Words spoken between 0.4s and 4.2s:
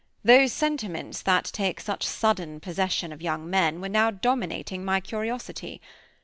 sentiments that take such sudden possession of young men were now